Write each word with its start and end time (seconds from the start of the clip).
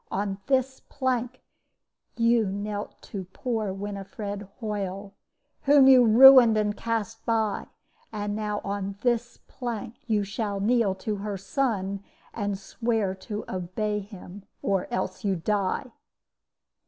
On 0.09 0.39
this 0.47 0.79
plank 0.89 1.43
you 2.17 2.47
knelt 2.47 2.99
to 3.03 3.25
poor 3.33 3.71
Winifred 3.71 4.47
Hoyle, 4.59 5.13
whom 5.65 5.87
you 5.87 6.03
ruined 6.07 6.57
and 6.57 6.75
cast 6.75 7.23
by; 7.23 7.67
and 8.11 8.35
now 8.35 8.61
on 8.63 8.97
this 9.03 9.37
plank 9.47 9.93
you 10.07 10.23
shall 10.23 10.59
kneel 10.59 10.95
to 10.95 11.17
her 11.17 11.37
son 11.37 12.03
and 12.33 12.57
swear 12.57 13.13
to 13.13 13.45
obey 13.47 13.99
him 13.99 14.41
or 14.63 14.87
else 14.91 15.23
you 15.23 15.35
die!' 15.35 15.91